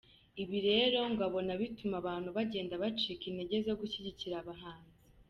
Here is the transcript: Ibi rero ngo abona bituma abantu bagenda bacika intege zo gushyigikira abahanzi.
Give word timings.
Ibi 0.41 0.57
rero 0.67 0.99
ngo 1.11 1.21
abona 1.27 1.51
bituma 1.61 1.95
abantu 2.01 2.29
bagenda 2.37 2.81
bacika 2.83 3.23
intege 3.27 3.55
zo 3.67 3.73
gushyigikira 3.79 4.35
abahanzi. 4.41 4.99